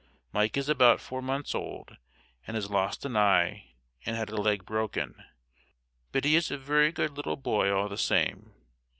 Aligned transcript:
Mike 0.33 0.57
is 0.57 0.67
about 0.67 0.99
four 0.99 1.21
months 1.21 1.53
old 1.53 1.97
and 2.47 2.55
has 2.55 2.71
lost 2.71 3.05
an 3.05 3.15
eye 3.15 3.75
and 4.03 4.15
had 4.15 4.31
a 4.31 4.35
leg 4.35 4.65
broken, 4.65 5.13
but 6.11 6.25
he 6.25 6.35
is 6.35 6.49
a 6.49 6.57
very 6.57 6.91
good 6.91 7.11
little 7.15 7.37
boy 7.37 7.71
all 7.71 7.87
the 7.87 7.99
same. 7.99 8.51